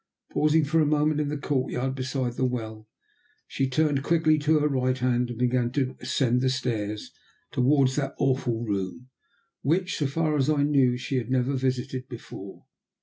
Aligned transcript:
Pausing 0.31 0.63
for 0.65 0.79
a 0.81 0.85
moment 0.87 1.19
in 1.19 1.27
the 1.29 1.37
courtyard 1.37 1.93
beside 1.93 2.33
the 2.33 2.43
well, 2.43 2.89
she 3.45 3.69
turned 3.69 4.01
quickly 4.01 4.39
to 4.39 4.57
her 4.57 4.67
right 4.67 4.97
hand 4.97 5.29
and 5.29 5.37
began 5.37 5.69
to 5.73 5.95
ascend 5.99 6.41
the 6.41 6.49
stairs 6.49 7.11
towards 7.51 7.97
that 7.97 8.15
awful 8.17 8.65
room, 8.65 9.09
which, 9.61 9.97
so 9.99 10.07
far 10.07 10.35
as 10.37 10.49
I 10.49 10.63
knew, 10.63 10.97
she 10.97 11.17
had 11.17 11.29
never 11.29 11.53
visited 11.55 12.09
before. 12.09 12.65